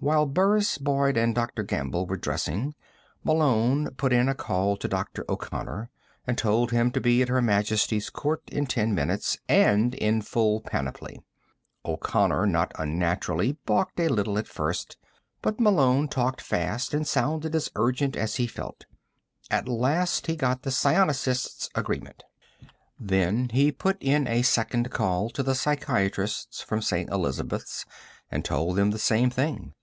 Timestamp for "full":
10.22-10.60